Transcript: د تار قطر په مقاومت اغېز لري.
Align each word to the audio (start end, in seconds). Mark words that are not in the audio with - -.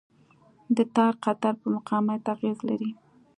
د 0.75 0.77
تار 0.95 1.13
قطر 1.23 1.53
په 1.61 1.67
مقاومت 1.75 2.21
اغېز 2.33 2.57
لري. 2.69 2.91